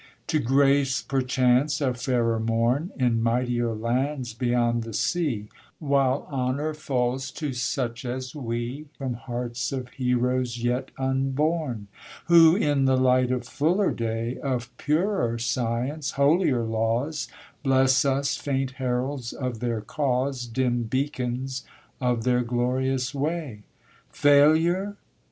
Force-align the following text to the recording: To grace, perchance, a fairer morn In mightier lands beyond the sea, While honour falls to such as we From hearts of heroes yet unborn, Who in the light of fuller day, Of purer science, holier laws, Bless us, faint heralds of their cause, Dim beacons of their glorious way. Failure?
To 0.33 0.39
grace, 0.39 0.99
perchance, 1.03 1.79
a 1.79 1.93
fairer 1.93 2.39
morn 2.39 2.89
In 2.97 3.21
mightier 3.21 3.75
lands 3.75 4.33
beyond 4.33 4.81
the 4.81 4.95
sea, 4.95 5.47
While 5.77 6.27
honour 6.31 6.73
falls 6.73 7.29
to 7.33 7.53
such 7.53 8.03
as 8.03 8.33
we 8.35 8.87
From 8.97 9.13
hearts 9.13 9.71
of 9.71 9.89
heroes 9.89 10.57
yet 10.57 10.89
unborn, 10.97 11.85
Who 12.25 12.55
in 12.55 12.85
the 12.85 12.97
light 12.97 13.29
of 13.29 13.45
fuller 13.45 13.91
day, 13.91 14.37
Of 14.39 14.75
purer 14.77 15.37
science, 15.37 16.09
holier 16.13 16.63
laws, 16.63 17.27
Bless 17.61 18.03
us, 18.03 18.35
faint 18.37 18.71
heralds 18.81 19.33
of 19.33 19.59
their 19.59 19.81
cause, 19.81 20.47
Dim 20.47 20.81
beacons 20.81 21.63
of 21.99 22.23
their 22.23 22.41
glorious 22.41 23.13
way. 23.13 23.61
Failure? 24.09 24.97